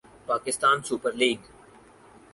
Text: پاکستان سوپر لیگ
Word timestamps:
پاکستان 0.27 0.77
سوپر 0.87 1.11
لیگ 1.19 1.39